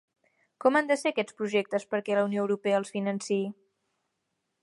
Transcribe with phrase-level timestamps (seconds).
[0.63, 3.39] Com han de ser aquests projectes perquè la Unió Europea els financi?